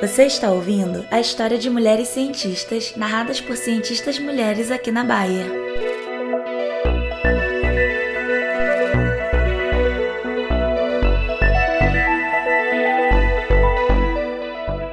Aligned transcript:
Você 0.00 0.24
está 0.24 0.50
ouvindo 0.50 1.06
a 1.10 1.18
história 1.18 1.56
de 1.56 1.70
mulheres 1.70 2.08
cientistas 2.08 2.94
narradas 2.96 3.40
por 3.40 3.56
cientistas 3.56 4.18
mulheres 4.18 4.70
aqui 4.70 4.92
na 4.92 5.02
Bahia. 5.02 5.46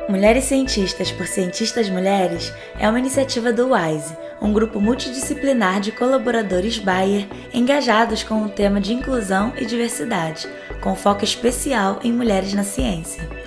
Mulheres 0.08 0.46
Cientistas 0.46 1.12
por 1.12 1.28
Cientistas 1.28 1.90
Mulheres 1.90 2.54
é 2.80 2.88
uma 2.88 2.98
iniciativa 2.98 3.52
do 3.52 3.74
WISE, 3.74 4.16
um 4.42 4.54
grupo 4.54 4.80
multidisciplinar 4.80 5.82
de 5.82 5.92
colaboradores 5.92 6.78
Bayer 6.78 7.28
engajados 7.54 8.24
com 8.24 8.46
o 8.46 8.50
tema 8.50 8.80
de 8.80 8.94
inclusão 8.94 9.52
e 9.58 9.66
diversidade, 9.66 10.48
com 10.80 10.96
foco 10.96 11.26
especial 11.26 12.00
em 12.06 12.14
mulheres 12.14 12.54
na 12.54 12.64
ciência. 12.64 13.43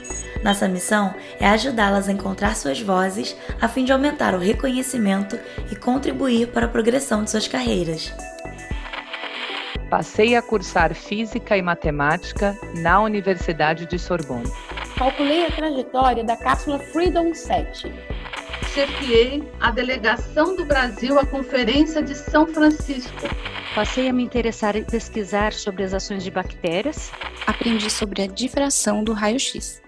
Nossa 0.46 0.68
missão 0.68 1.14
é 1.38 1.46
ajudá-las 1.48 2.08
a 2.08 2.12
encontrar 2.12 2.56
suas 2.56 2.80
vozes 2.80 3.36
a 3.60 3.68
fim 3.68 3.84
de 3.84 3.92
aumentar 3.92 4.34
o 4.34 4.38
reconhecimento 4.38 5.38
e 5.70 5.76
contribuir 5.76 6.48
para 6.48 6.64
a 6.66 6.68
progressão 6.68 7.22
de 7.24 7.30
suas 7.30 7.46
carreiras. 7.46 8.14
Passei 9.90 10.34
a 10.36 10.42
cursar 10.42 10.94
Física 10.94 11.56
e 11.56 11.62
Matemática 11.62 12.56
na 12.76 13.00
Universidade 13.02 13.86
de 13.86 13.98
Sorbonne 13.98 14.50
calculei 14.96 15.44
a 15.46 15.50
trajetória 15.50 16.24
da 16.24 16.36
cápsula 16.36 16.78
Freedom 16.78 17.32
7. 17.32 17.92
Chefiei 18.72 19.42
a 19.60 19.70
delegação 19.70 20.56
do 20.56 20.64
Brasil 20.64 21.18
à 21.18 21.24
Conferência 21.24 22.02
de 22.02 22.14
São 22.14 22.46
Francisco. 22.46 23.28
Passei 23.74 24.08
a 24.08 24.12
me 24.12 24.22
interessar 24.22 24.74
em 24.74 24.84
pesquisar 24.84 25.52
sobre 25.52 25.82
as 25.82 25.92
ações 25.92 26.24
de 26.24 26.30
bactérias. 26.30 27.12
Aprendi 27.46 27.90
sobre 27.90 28.22
a 28.22 28.26
difração 28.26 29.04
do 29.04 29.12
raio-x. 29.12 29.85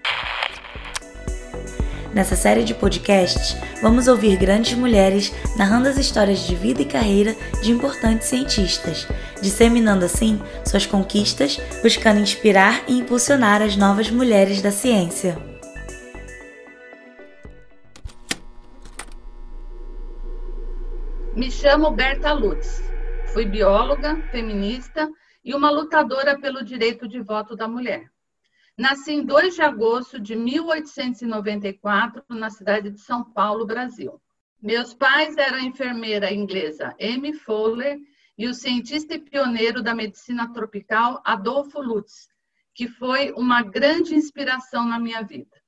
Nessa 2.13 2.35
série 2.35 2.63
de 2.63 2.73
podcasts, 2.73 3.55
vamos 3.83 4.07
ouvir 4.07 4.35
grandes 4.35 4.73
mulheres 4.73 5.31
narrando 5.55 5.87
as 5.87 5.97
histórias 5.97 6.39
de 6.39 6.55
vida 6.55 6.81
e 6.81 6.85
carreira 6.85 7.35
de 7.61 7.71
importantes 7.71 8.27
cientistas, 8.27 9.07
disseminando 9.41 10.03
assim 10.03 10.41
suas 10.65 10.87
conquistas, 10.87 11.59
buscando 11.83 12.19
inspirar 12.19 12.83
e 12.87 12.97
impulsionar 12.97 13.61
as 13.61 13.75
novas 13.77 14.09
mulheres 14.09 14.59
da 14.59 14.71
ciência. 14.71 15.37
Me 21.35 21.51
chamo 21.51 21.91
Berta 21.91 22.33
Lutz. 22.33 22.81
Fui 23.33 23.45
bióloga, 23.45 24.17
feminista 24.31 25.07
e 25.45 25.53
uma 25.53 25.69
lutadora 25.69 26.39
pelo 26.39 26.65
direito 26.65 27.07
de 27.07 27.21
voto 27.21 27.55
da 27.55 27.67
mulher. 27.67 28.09
Nasci 28.79 29.11
em 29.11 29.25
2 29.25 29.55
de 29.55 29.61
agosto 29.61 30.17
de 30.17 30.37
1894, 30.37 32.23
na 32.29 32.49
cidade 32.49 32.89
de 32.89 33.01
São 33.01 33.25
Paulo, 33.25 33.65
Brasil. 33.65 34.21
Meus 34.61 34.93
pais 34.93 35.35
eram 35.35 35.57
a 35.57 35.65
enfermeira 35.65 36.33
inglesa 36.33 36.95
Amy 36.97 37.33
Fowler 37.33 37.99
e 38.37 38.47
o 38.47 38.53
cientista 38.53 39.15
e 39.15 39.19
pioneiro 39.19 39.83
da 39.83 39.93
medicina 39.93 40.53
tropical 40.53 41.21
Adolfo 41.25 41.81
Lutz, 41.81 42.29
que 42.73 42.87
foi 42.87 43.33
uma 43.33 43.61
grande 43.61 44.15
inspiração 44.15 44.85
na 44.87 44.97
minha 44.97 45.23
vida. 45.23 45.61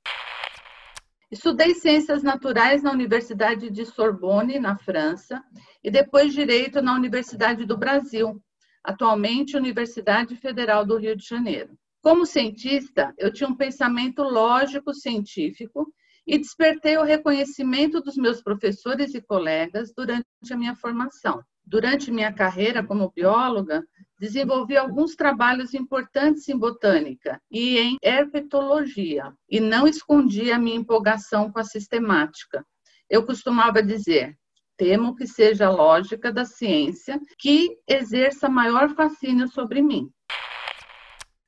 Estudei 1.30 1.74
ciências 1.74 2.22
naturais 2.22 2.82
na 2.82 2.92
Universidade 2.92 3.68
de 3.68 3.84
Sorbonne, 3.84 4.58
na 4.58 4.78
França, 4.78 5.44
e 5.84 5.90
depois 5.90 6.32
direito 6.32 6.80
na 6.80 6.94
Universidade 6.94 7.66
do 7.66 7.76
Brasil, 7.76 8.42
atualmente 8.82 9.54
Universidade 9.54 10.34
Federal 10.34 10.86
do 10.86 10.96
Rio 10.96 11.14
de 11.14 11.28
Janeiro. 11.28 11.76
Como 12.02 12.26
cientista, 12.26 13.14
eu 13.16 13.32
tinha 13.32 13.48
um 13.48 13.54
pensamento 13.54 14.24
lógico 14.24 14.92
científico 14.92 15.86
e 16.26 16.36
despertei 16.36 16.96
o 16.96 17.04
reconhecimento 17.04 18.00
dos 18.00 18.16
meus 18.16 18.42
professores 18.42 19.14
e 19.14 19.22
colegas 19.22 19.92
durante 19.96 20.26
a 20.50 20.56
minha 20.56 20.74
formação. 20.74 21.40
Durante 21.64 22.10
minha 22.10 22.32
carreira 22.32 22.84
como 22.84 23.12
bióloga, 23.14 23.84
desenvolvi 24.18 24.76
alguns 24.76 25.14
trabalhos 25.14 25.74
importantes 25.74 26.48
em 26.48 26.58
botânica 26.58 27.40
e 27.48 27.78
em 27.78 27.96
herpetologia, 28.02 29.32
e 29.48 29.60
não 29.60 29.86
escondi 29.86 30.50
a 30.50 30.58
minha 30.58 30.76
empolgação 30.76 31.52
com 31.52 31.60
a 31.60 31.64
sistemática. 31.64 32.66
Eu 33.08 33.24
costumava 33.24 33.80
dizer: 33.80 34.36
temo 34.76 35.14
que 35.14 35.26
seja 35.26 35.66
a 35.66 35.70
lógica 35.70 36.32
da 36.32 36.44
ciência 36.44 37.20
que 37.38 37.78
exerça 37.86 38.48
maior 38.48 38.92
fascínio 38.92 39.46
sobre 39.46 39.80
mim. 39.80 40.10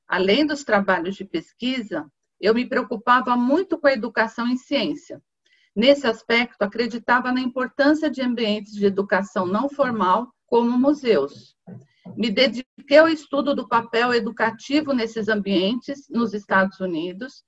Além 0.07 0.45
dos 0.45 0.63
trabalhos 0.63 1.15
de 1.15 1.25
pesquisa, 1.25 2.05
eu 2.39 2.53
me 2.53 2.67
preocupava 2.67 3.35
muito 3.35 3.77
com 3.77 3.87
a 3.87 3.93
educação 3.93 4.47
em 4.47 4.57
ciência. 4.57 5.21
Nesse 5.75 6.07
aspecto, 6.07 6.61
acreditava 6.61 7.31
na 7.31 7.41
importância 7.41 8.09
de 8.09 8.21
ambientes 8.21 8.73
de 8.73 8.85
educação 8.85 9.45
não 9.45 9.67
formal, 9.67 10.31
como 10.45 10.77
museus. 10.77 11.55
Me 12.15 12.29
dediquei 12.29 12.97
ao 12.97 13.09
estudo 13.09 13.55
do 13.55 13.67
papel 13.67 14.13
educativo 14.13 14.93
nesses 14.93 15.27
ambientes 15.27 16.07
nos 16.09 16.33
Estados 16.33 16.79
Unidos, 16.79 17.43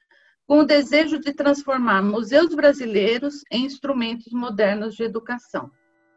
com 0.48 0.60
o 0.60 0.66
desejo 0.66 1.20
de 1.20 1.34
transformar 1.34 2.02
museus 2.02 2.56
brasileiros 2.56 3.44
em 3.52 3.66
instrumentos 3.66 4.34
modernos 4.34 4.96
de 4.96 5.04
educação. 5.04 5.70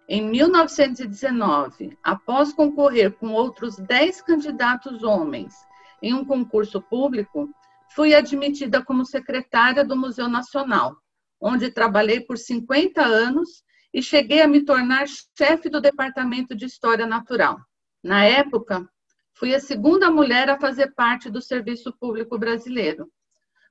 Em 0.08 0.22
1919, 0.22 1.98
após 2.02 2.52
concorrer 2.52 3.12
com 3.12 3.32
outros 3.32 3.76
10 3.76 4.22
candidatos 4.22 5.04
homens 5.04 5.54
em 6.02 6.14
um 6.14 6.24
concurso 6.24 6.80
público, 6.80 7.48
fui 7.94 8.14
admitida 8.14 8.84
como 8.84 9.04
secretária 9.04 9.84
do 9.84 9.96
Museu 9.96 10.28
Nacional, 10.28 10.96
onde 11.40 11.70
trabalhei 11.70 12.20
por 12.20 12.38
50 12.38 13.02
anos 13.02 13.64
e 13.92 14.02
cheguei 14.02 14.40
a 14.40 14.48
me 14.48 14.64
tornar 14.64 15.06
chefe 15.36 15.68
do 15.68 15.80
Departamento 15.80 16.54
de 16.54 16.66
História 16.66 17.06
Natural. 17.06 17.58
Na 18.02 18.24
época, 18.24 18.88
fui 19.34 19.54
a 19.54 19.60
segunda 19.60 20.10
mulher 20.10 20.48
a 20.48 20.58
fazer 20.58 20.94
parte 20.94 21.28
do 21.28 21.42
Serviço 21.42 21.92
Público 21.98 22.38
Brasileiro. 22.38 23.10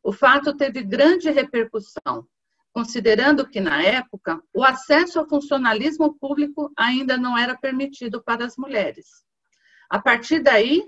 O 0.03 0.11
fato 0.11 0.55
teve 0.55 0.83
grande 0.83 1.29
repercussão, 1.29 2.27
considerando 2.73 3.47
que, 3.47 3.59
na 3.59 3.81
época, 3.81 4.41
o 4.53 4.63
acesso 4.63 5.19
ao 5.19 5.27
funcionalismo 5.27 6.17
público 6.19 6.71
ainda 6.77 7.17
não 7.17 7.37
era 7.37 7.57
permitido 7.57 8.21
para 8.23 8.45
as 8.45 8.55
mulheres. 8.57 9.07
A 9.89 9.99
partir 9.99 10.39
daí, 10.39 10.83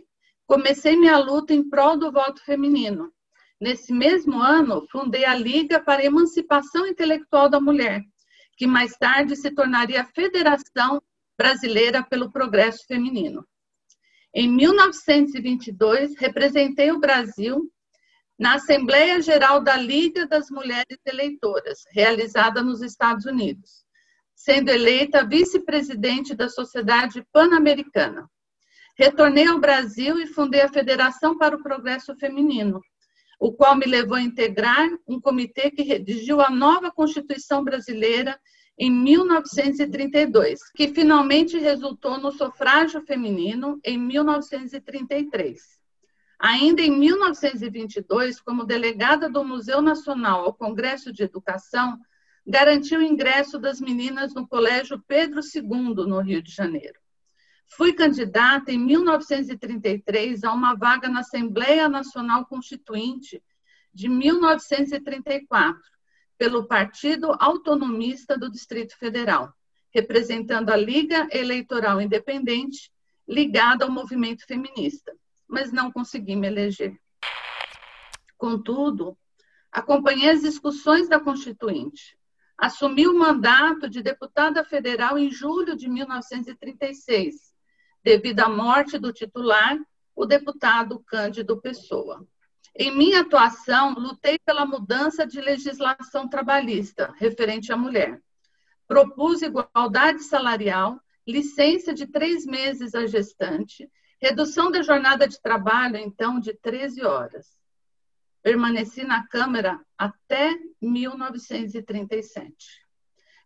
comecei 0.52 0.98
minha 0.98 1.18
luta 1.18 1.54
em 1.54 1.64
prol 1.64 1.98
do 1.98 2.12
voto 2.12 2.44
feminino. 2.44 3.10
Nesse 3.58 3.94
mesmo 3.94 4.38
ano, 4.42 4.86
fundei 4.92 5.24
a 5.24 5.34
Liga 5.34 5.80
para 5.80 6.02
a 6.02 6.06
Emancipação 6.06 6.86
Intelectual 6.86 7.48
da 7.48 7.58
Mulher, 7.58 8.02
que 8.58 8.68
mais 8.68 8.92
tarde 8.98 9.38
se 9.38 9.50
tornaria 9.52 10.02
a 10.02 10.06
Federação 10.08 11.02
Brasileira 11.38 12.04
pelo 12.04 12.30
Progresso 12.30 12.86
Feminino. 12.86 13.48
Em 14.36 14.52
1922, 14.52 16.18
representei 16.18 16.92
o 16.92 17.00
Brasil 17.00 17.72
na 18.38 18.56
Assembleia 18.56 19.22
Geral 19.22 19.62
da 19.62 19.78
Liga 19.78 20.28
das 20.28 20.50
Mulheres 20.50 21.00
Eleitoras, 21.06 21.80
realizada 21.94 22.62
nos 22.62 22.82
Estados 22.82 23.26
Unidos, 23.26 23.86
sendo 24.36 24.68
eleita 24.68 25.26
vice-presidente 25.26 26.36
da 26.36 26.50
Sociedade 26.50 27.26
Pan-Americana. 27.32 28.30
Retornei 28.98 29.48
ao 29.48 29.60
Brasil 29.60 30.20
e 30.20 30.28
fundei 30.28 30.62
a 30.62 30.70
Federação 30.70 31.38
para 31.38 31.56
o 31.56 31.64
Progresso 31.64 32.16
Feminino, 32.16 32.82
o 33.40 33.52
qual 33.52 33.76
me 33.76 33.86
levou 33.86 34.16
a 34.16 34.22
integrar 34.22 34.90
um 35.08 35.20
comitê 35.20 35.72
que 35.72 35.82
redigiu 35.82 36.42
a 36.42 36.50
nova 36.50 36.92
Constituição 36.92 37.64
Brasileira 37.64 38.40
em 38.78 38.90
1932, 38.90 40.60
que 40.76 40.88
finalmente 40.88 41.58
resultou 41.58 42.20
no 42.20 42.32
sufrágio 42.32 43.02
feminino 43.02 43.80
em 43.84 43.98
1933. 43.98 45.80
Ainda 46.40 46.82
em 46.82 46.90
1922, 46.90 48.42
como 48.42 48.66
delegada 48.66 49.30
do 49.30 49.44
Museu 49.44 49.82
Nacional 49.82 50.46
ao 50.46 50.54
Congresso 50.54 51.14
de 51.14 51.22
Educação, 51.22 52.00
garantiu 52.46 53.00
o 53.00 53.04
ingresso 53.04 53.60
das 53.60 53.80
meninas 53.80 54.34
no 54.34 54.48
Colégio 54.48 55.00
Pedro 55.08 55.42
II, 55.42 56.08
no 56.08 56.20
Rio 56.20 56.42
de 56.42 56.52
Janeiro. 56.52 57.00
Fui 57.74 57.94
candidata 57.94 58.70
em 58.70 58.78
1933 58.78 60.44
a 60.44 60.52
uma 60.52 60.76
vaga 60.76 61.08
na 61.08 61.22
Assembleia 61.22 61.88
Nacional 61.88 62.46
Constituinte 62.46 63.42
de 63.94 64.10
1934, 64.10 65.82
pelo 66.38 66.68
Partido 66.68 67.34
Autonomista 67.40 68.38
do 68.38 68.52
Distrito 68.52 68.98
Federal, 68.98 69.54
representando 69.90 70.70
a 70.70 70.76
Liga 70.76 71.30
Eleitoral 71.32 72.02
Independente, 72.02 72.92
ligada 73.26 73.86
ao 73.86 73.92
movimento 73.92 74.46
feminista, 74.46 75.16
mas 75.48 75.72
não 75.72 75.90
consegui 75.90 76.36
me 76.36 76.48
eleger. 76.48 77.00
Contudo, 78.38 79.18
acompanhei 79.72 80.30
as 80.30 80.42
discussões 80.42 81.08
da 81.08 81.22
Constituinte. 81.22 82.18
Assumi 82.58 83.08
o 83.08 83.18
mandato 83.18 83.90
de 83.90 84.04
deputada 84.04 84.62
federal 84.66 85.18
em 85.18 85.32
julho 85.32 85.76
de 85.76 85.88
1936 85.88 87.51
devido 88.04 88.40
à 88.42 88.50
morte 88.50 88.98
do 88.98 89.14
titular, 89.14 89.78
o 90.16 90.26
deputado 90.26 91.00
Cândido 91.06 91.62
Pessoa. 91.62 92.26
Em 92.76 92.96
minha 92.96 93.22
atuação, 93.22 93.94
lutei 93.94 94.40
pela 94.40 94.66
mudança 94.66 95.26
de 95.26 95.42
legislação 95.42 96.28
trabalhista 96.28 97.14
referente 97.18 97.72
à 97.72 97.78
mulher. 97.78 98.22
Propus 98.88 99.42
igualdade 99.42 100.24
salarial, 100.24 101.00
licença 101.28 101.94
de 101.94 102.08
três 102.08 102.46
meses 102.46 102.96
à 102.96 103.06
gestante, 103.06 103.90
redução 104.22 104.72
da 104.72 104.82
jornada 104.82 105.28
de 105.28 105.42
trabalho, 105.42 105.98
então, 105.98 106.40
de 106.40 106.54
13 106.54 107.04
horas. 107.04 107.60
Permaneci 108.42 109.04
na 109.04 109.28
Câmara 109.28 109.80
até 109.98 110.58
1937. 110.82 112.56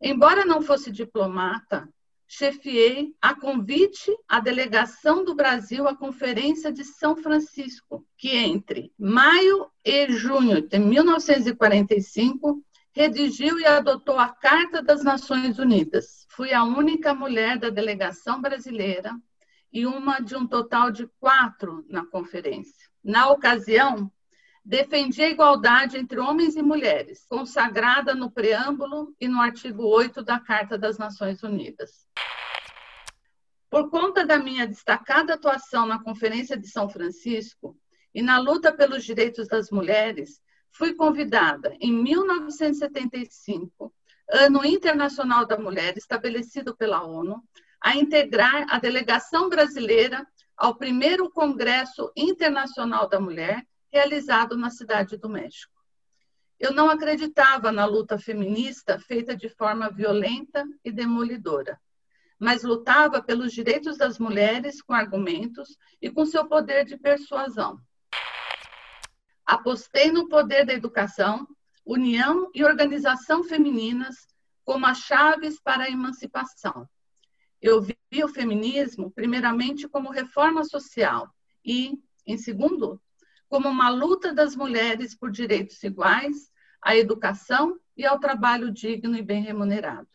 Embora 0.02 0.46
não 0.46 0.62
fosse 0.62 0.92
diplomata, 0.92 1.90
chefiei 2.28 3.14
a 3.22 3.36
convite 3.36 4.12
à 4.28 4.40
delegação 4.40 5.24
do 5.24 5.36
Brasil 5.36 5.88
à 5.88 5.96
Conferência 5.96 6.72
de 6.72 6.84
São 6.84 7.16
Francisco, 7.16 8.06
que 8.18 8.36
entre 8.36 8.92
maio 8.98 9.70
e 9.84 10.12
junho 10.12 10.62
de 10.62 10.80
1945 10.80 12.64
redigiu 12.92 13.60
e 13.60 13.66
adotou 13.66 14.18
a 14.18 14.30
Carta 14.30 14.82
das 14.82 15.04
Nações 15.04 15.60
Unidas. 15.60 16.26
Fui 16.30 16.54
a 16.54 16.64
única 16.64 17.14
mulher 17.14 17.60
da 17.60 17.70
delegação 17.70 18.42
brasileira 18.42 19.14
e 19.72 19.86
uma 19.86 20.20
de 20.20 20.36
um 20.36 20.48
total 20.48 20.90
de 20.90 21.06
quatro 21.20 21.86
na 21.90 22.06
conferência. 22.06 22.88
Na 23.04 23.30
ocasião, 23.30 24.10
defendi 24.66 25.22
a 25.22 25.30
igualdade 25.30 25.96
entre 25.96 26.20
homens 26.20 26.56
e 26.56 26.64
mulheres, 26.64 27.24
consagrada 27.30 28.16
no 28.16 28.32
preâmbulo 28.32 29.14
e 29.22 29.28
no 29.28 29.40
artigo 29.40 29.86
8 29.86 30.24
da 30.24 30.40
Carta 30.40 30.76
das 30.76 30.98
Nações 30.98 31.44
Unidas. 31.44 32.08
Por 33.70 33.92
conta 33.92 34.26
da 34.26 34.40
minha 34.40 34.66
destacada 34.66 35.36
atuação 35.36 35.86
na 35.86 36.04
Conferência 36.04 36.58
de 36.58 36.68
São 36.68 36.90
Francisco 36.90 37.78
e 38.14 38.24
na 38.24 38.40
luta 38.40 38.74
pelos 38.74 39.04
direitos 39.04 39.48
das 39.48 39.70
mulheres, 39.70 40.42
fui 40.72 40.96
convidada 40.96 41.76
em 41.80 41.94
1975, 41.94 43.94
Ano 44.28 44.66
Internacional 44.66 45.46
da 45.46 45.60
Mulher, 45.60 45.96
estabelecido 45.96 46.76
pela 46.76 47.04
ONU, 47.04 47.44
a 47.80 47.96
integrar 47.96 48.66
a 48.70 48.80
delegação 48.80 49.48
brasileira 49.48 50.26
ao 50.58 50.76
primeiro 50.76 51.30
Congresso 51.30 52.12
Internacional 52.16 53.08
da 53.08 53.20
Mulher, 53.20 53.64
realizado 53.96 54.58
na 54.58 54.70
Cidade 54.70 55.16
do 55.16 55.30
México. 55.30 55.74
Eu 56.60 56.74
não 56.74 56.90
acreditava 56.90 57.72
na 57.72 57.86
luta 57.86 58.20
feminista 58.20 59.00
feita 59.00 59.34
de 59.38 59.48
forma 59.48 59.90
violenta 59.90 60.66
e 60.84 60.92
demolidora, 60.92 61.80
mas 62.38 62.64
lutava 62.64 63.24
pelos 63.24 63.54
direitos 63.54 63.98
das 63.98 64.20
mulheres 64.20 64.82
com 64.82 64.92
argumentos 64.92 65.78
e 66.02 66.12
com 66.12 66.26
seu 66.26 66.46
poder 66.46 66.84
de 66.84 66.98
persuasão. 66.98 67.80
Apostei 69.46 70.12
no 70.12 70.28
poder 70.28 70.66
da 70.66 70.74
educação, 70.74 71.48
união 71.86 72.52
e 72.54 72.66
organização 72.66 73.46
femininas 73.46 74.28
como 74.66 74.86
as 74.86 74.98
chaves 74.98 75.58
para 75.62 75.86
a 75.86 75.90
emancipação. 75.90 76.86
Eu 77.62 77.82
vi 77.82 77.96
o 78.22 78.28
feminismo, 78.28 79.10
primeiramente, 79.10 79.88
como 79.88 80.12
reforma 80.12 80.66
social 80.66 81.34
e, 81.64 81.98
em 82.28 82.38
segundo, 82.38 83.00
como 83.48 83.70
uma 83.70 83.90
luta 83.90 84.34
das 84.34 84.56
mulheres 84.56 85.16
por 85.16 85.32
direitos 85.32 85.82
iguais 85.84 86.52
à 86.82 86.96
educação 86.96 87.80
e 87.96 88.06
ao 88.06 88.20
trabalho 88.20 88.72
digno 88.72 89.16
e 89.16 89.22
bem 89.22 89.42
remunerado. 89.42 90.08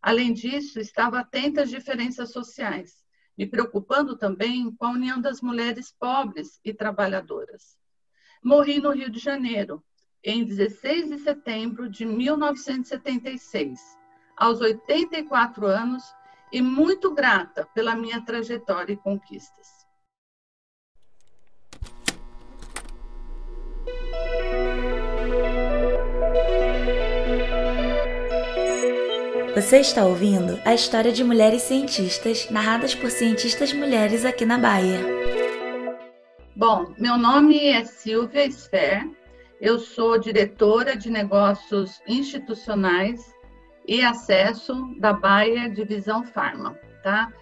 Além 0.00 0.32
disso, 0.32 0.78
estava 0.78 1.20
atenta 1.20 1.62
às 1.62 1.70
diferenças 1.70 2.32
sociais, 2.32 3.04
me 3.36 3.46
preocupando 3.46 4.16
também 4.16 4.74
com 4.74 4.86
a 4.86 4.90
união 4.90 5.20
das 5.20 5.40
mulheres 5.40 5.92
pobres 5.92 6.60
e 6.64 6.72
trabalhadoras. 6.72 7.76
Morri 8.42 8.80
no 8.80 8.90
Rio 8.90 9.10
de 9.10 9.18
Janeiro, 9.18 9.84
em 10.22 10.44
16 10.44 11.08
de 11.08 11.18
setembro 11.18 11.88
de 11.88 12.04
1976, 12.04 13.80
aos 14.36 14.60
84 14.60 15.66
anos, 15.66 16.04
e 16.50 16.62
muito 16.62 17.12
grata 17.14 17.66
pela 17.74 17.94
minha 17.94 18.22
trajetória 18.22 18.94
e 18.94 18.96
conquistas. 18.96 19.86
Você 29.58 29.80
está 29.80 30.04
ouvindo 30.04 30.60
a 30.64 30.72
história 30.72 31.10
de 31.10 31.24
mulheres 31.24 31.62
cientistas 31.62 32.48
narradas 32.48 32.94
por 32.94 33.10
cientistas 33.10 33.72
mulheres 33.72 34.24
aqui 34.24 34.44
na 34.44 34.56
Bahia. 34.56 35.00
Bom, 36.54 36.94
meu 36.96 37.18
nome 37.18 37.66
é 37.66 37.84
Silvia 37.84 38.48
Sfer, 38.48 39.10
eu 39.60 39.80
sou 39.80 40.16
diretora 40.16 40.96
de 40.96 41.10
negócios 41.10 42.00
institucionais 42.06 43.34
e 43.84 44.00
acesso 44.00 44.94
da 45.00 45.12
Bayer 45.12 45.72
Divisão 45.72 46.22
Farma, 46.22 46.78
tá? 47.02 47.32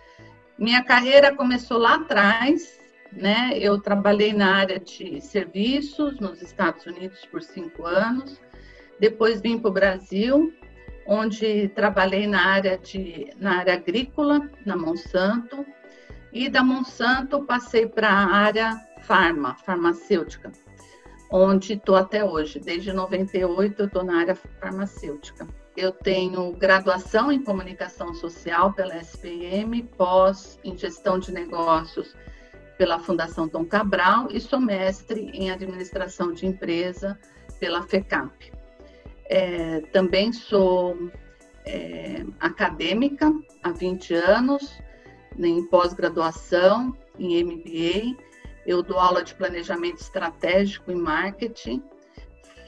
Minha 0.58 0.82
carreira 0.82 1.36
começou 1.36 1.76
lá 1.76 1.96
atrás, 1.96 2.80
né? 3.12 3.50
Eu 3.60 3.78
trabalhei 3.78 4.32
na 4.32 4.56
área 4.56 4.80
de 4.80 5.20
serviços 5.20 6.18
nos 6.18 6.40
Estados 6.40 6.86
Unidos 6.86 7.26
por 7.26 7.42
cinco 7.42 7.84
anos, 7.84 8.40
depois 8.98 9.42
vim 9.42 9.58
para 9.58 9.68
o 9.68 9.74
Brasil 9.74 10.50
onde 11.06 11.68
trabalhei 11.68 12.26
na 12.26 12.44
área, 12.46 12.76
de, 12.78 13.32
na 13.38 13.58
área 13.58 13.74
agrícola, 13.74 14.50
na 14.64 14.76
Monsanto, 14.76 15.64
e 16.32 16.48
da 16.48 16.62
Monsanto 16.62 17.44
passei 17.44 17.86
para 17.86 18.08
a 18.08 18.26
área 18.26 18.76
farma, 19.02 19.54
farmacêutica, 19.54 20.52
onde 21.30 21.74
estou 21.74 21.96
até 21.96 22.24
hoje. 22.24 22.58
Desde 22.58 22.92
98 22.92 23.80
eu 23.80 23.86
estou 23.86 24.04
na 24.04 24.18
área 24.18 24.34
farmacêutica. 24.34 25.46
Eu 25.76 25.92
tenho 25.92 26.52
graduação 26.52 27.30
em 27.30 27.42
comunicação 27.42 28.14
social 28.14 28.72
pela 28.72 28.96
SPM, 28.96 29.82
pós 29.96 30.58
em 30.64 30.76
gestão 30.76 31.18
de 31.18 31.32
negócios 31.32 32.14
pela 32.78 32.98
Fundação 32.98 33.48
Dom 33.48 33.64
Cabral 33.64 34.28
e 34.30 34.40
sou 34.40 34.60
mestre 34.60 35.30
em 35.32 35.50
administração 35.50 36.32
de 36.32 36.46
empresa 36.46 37.18
pela 37.58 37.82
FECAP. 37.82 38.52
É, 39.28 39.80
também 39.92 40.32
sou 40.32 41.10
é, 41.64 42.24
acadêmica 42.40 43.32
há 43.62 43.70
20 43.70 44.14
anos, 44.14 44.80
em 45.38 45.64
pós-graduação, 45.66 46.96
em 47.18 47.42
MBA. 47.44 48.16
Eu 48.64 48.82
dou 48.82 48.98
aula 48.98 49.22
de 49.22 49.34
planejamento 49.34 50.00
estratégico 50.00 50.90
e 50.90 50.94
marketing. 50.94 51.82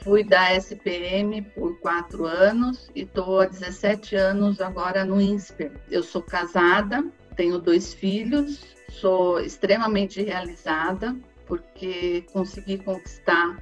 Fui 0.02 0.22
da 0.22 0.54
SPM 0.54 1.42
por 1.42 1.78
quatro 1.80 2.24
anos 2.24 2.88
e 2.94 3.02
estou 3.02 3.40
há 3.40 3.46
17 3.46 4.14
anos 4.16 4.60
agora 4.60 5.04
no 5.04 5.20
INSPER. 5.20 5.72
Eu 5.90 6.02
sou 6.02 6.22
casada, 6.22 7.04
tenho 7.36 7.58
dois 7.58 7.94
filhos, 7.94 8.76
sou 8.90 9.40
extremamente 9.40 10.22
realizada 10.22 11.16
porque 11.46 12.24
consegui 12.32 12.78
conquistar 12.78 13.56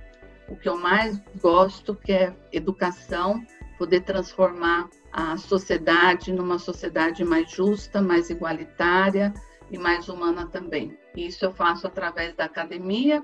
o 0.49 0.57
que 0.57 0.69
eu 0.69 0.79
mais 0.79 1.21
gosto, 1.41 1.95
que 1.95 2.12
é 2.12 2.35
educação, 2.53 3.45
poder 3.79 4.00
transformar 4.03 4.88
a 5.12 5.37
sociedade 5.37 6.33
numa 6.33 6.59
sociedade 6.59 7.25
mais 7.25 7.50
justa, 7.50 8.00
mais 8.00 8.31
igualitária 8.31 9.33
e 9.71 9.79
mais 9.79 10.09
humana 10.09 10.47
também. 10.47 10.97
Isso 11.17 11.45
eu 11.45 11.53
faço 11.53 11.87
através 11.87 12.35
da 12.35 12.45
academia 12.45 13.23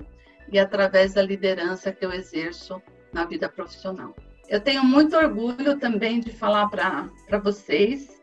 e 0.51 0.59
através 0.59 1.13
da 1.13 1.21
liderança 1.21 1.91
que 1.91 2.05
eu 2.05 2.11
exerço 2.11 2.81
na 3.11 3.25
vida 3.25 3.47
profissional. 3.47 4.15
Eu 4.49 4.59
tenho 4.59 4.83
muito 4.83 5.15
orgulho 5.15 5.79
também 5.79 6.19
de 6.19 6.31
falar 6.31 6.67
para 6.67 7.37
vocês 7.39 8.21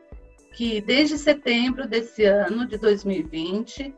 que 0.53 0.81
desde 0.81 1.17
setembro 1.17 1.87
desse 1.89 2.25
ano, 2.25 2.67
de 2.67 2.77
2020, 2.77 3.95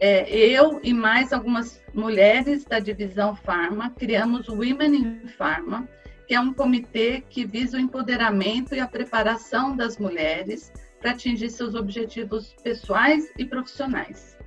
é, 0.00 0.34
eu 0.34 0.80
e 0.82 0.94
mais 0.94 1.30
algumas 1.30 1.78
mulheres 1.92 2.64
da 2.64 2.78
divisão 2.78 3.36
Pharma 3.36 3.90
criamos 3.90 4.48
o 4.48 4.54
Women 4.54 4.94
in 4.94 5.28
Pharma, 5.36 5.86
que 6.26 6.34
é 6.34 6.40
um 6.40 6.54
comitê 6.54 7.22
que 7.28 7.44
visa 7.44 7.76
o 7.76 7.80
empoderamento 7.80 8.74
e 8.74 8.80
a 8.80 8.88
preparação 8.88 9.76
das 9.76 9.98
mulheres 9.98 10.72
para 10.98 11.10
atingir 11.10 11.50
seus 11.50 11.74
objetivos 11.74 12.54
pessoais 12.62 13.30
e 13.36 13.44
profissionais. 13.44 14.38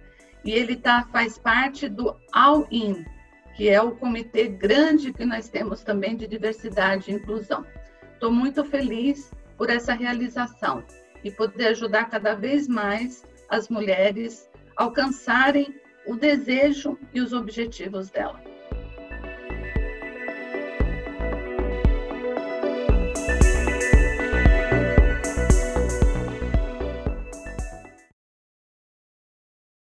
E 0.43 0.51
ele 0.51 0.75
tá, 0.75 1.07
faz 1.11 1.37
parte 1.37 1.87
do 1.87 2.15
All 2.31 2.67
In, 2.71 3.05
que 3.55 3.69
é 3.69 3.79
o 3.79 3.91
comitê 3.91 4.47
grande 4.47 5.13
que 5.13 5.23
nós 5.23 5.49
temos 5.49 5.83
também 5.83 6.15
de 6.15 6.25
diversidade 6.25 7.11
e 7.11 7.13
inclusão. 7.13 7.63
Estou 8.13 8.31
muito 8.31 8.65
feliz 8.65 9.31
por 9.55 9.69
essa 9.69 9.93
realização 9.93 10.83
e 11.23 11.29
poder 11.29 11.67
ajudar 11.67 12.09
cada 12.09 12.33
vez 12.33 12.67
mais 12.67 13.23
as 13.49 13.69
mulheres 13.69 14.49
alcançarem 14.75 15.79
o 16.05 16.15
desejo 16.15 16.97
e 17.13 17.21
os 17.21 17.33
objetivos 17.33 18.09
dela. 18.09 18.52